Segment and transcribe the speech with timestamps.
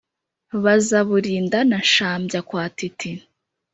[0.63, 3.11] Baza Burinda, na Nshambya kwa Titi;